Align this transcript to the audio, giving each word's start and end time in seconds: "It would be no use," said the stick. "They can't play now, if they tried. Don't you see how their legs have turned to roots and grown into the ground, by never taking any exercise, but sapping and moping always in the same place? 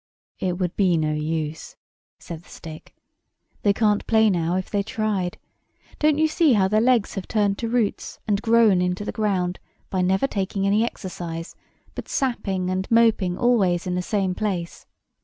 "It 0.39 0.53
would 0.57 0.75
be 0.75 0.97
no 0.97 1.13
use," 1.13 1.75
said 2.17 2.41
the 2.41 2.49
stick. 2.49 2.95
"They 3.61 3.71
can't 3.71 4.07
play 4.07 4.31
now, 4.31 4.55
if 4.55 4.67
they 4.67 4.81
tried. 4.81 5.37
Don't 5.99 6.17
you 6.17 6.27
see 6.27 6.53
how 6.53 6.67
their 6.67 6.81
legs 6.81 7.13
have 7.13 7.27
turned 7.27 7.59
to 7.59 7.69
roots 7.69 8.17
and 8.27 8.41
grown 8.41 8.81
into 8.81 9.05
the 9.05 9.11
ground, 9.11 9.59
by 9.91 10.01
never 10.01 10.25
taking 10.25 10.65
any 10.65 10.83
exercise, 10.83 11.55
but 11.93 12.09
sapping 12.09 12.71
and 12.71 12.89
moping 12.89 13.37
always 13.37 13.85
in 13.85 13.93
the 13.93 14.01
same 14.01 14.33
place? 14.33 14.87